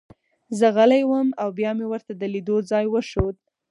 [0.57, 3.35] زه غلی وم او بیا مې ورته د لیدو ځای وښود